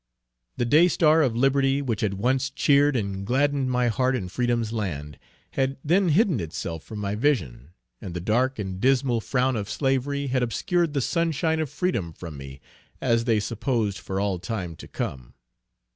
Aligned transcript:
The 0.57 0.65
day 0.65 0.87
star 0.87 1.21
of 1.21 1.35
liberty 1.35 1.79
which 1.79 2.01
had 2.01 2.15
once 2.15 2.49
cheered 2.49 2.95
and 2.95 3.23
gladdened 3.23 3.69
my 3.69 3.87
heart 3.87 4.15
in 4.15 4.29
freedom's 4.29 4.73
land, 4.73 5.19
had 5.51 5.77
then 5.85 6.09
hidden 6.09 6.39
itself 6.39 6.81
from 6.83 6.97
my 6.97 7.13
vision, 7.13 7.69
and 8.01 8.15
the 8.15 8.19
dark 8.19 8.57
and 8.57 8.81
dismal 8.81 9.21
frown 9.21 9.55
of 9.55 9.69
slavery 9.69 10.25
had 10.25 10.41
obscured 10.41 10.93
the 10.95 11.01
sunshine 11.01 11.59
of 11.59 11.69
freedom 11.69 12.13
from 12.13 12.35
me, 12.35 12.61
as 12.99 13.25
they 13.25 13.39
supposed 13.39 13.99
for 13.99 14.19
all 14.19 14.39
time 14.39 14.75
to 14.77 14.87
come. 14.87 15.35